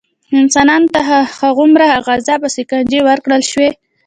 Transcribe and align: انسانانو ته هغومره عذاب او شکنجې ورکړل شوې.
انسانانو 0.39 0.91
ته 0.93 0.99
هغومره 1.41 1.85
عذاب 2.17 2.41
او 2.45 2.53
شکنجې 2.55 2.99
ورکړل 3.03 3.41
شوې. 3.51 3.69